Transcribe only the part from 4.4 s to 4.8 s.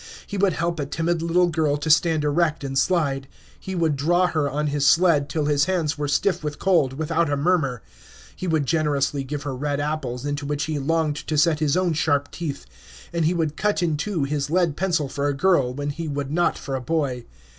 on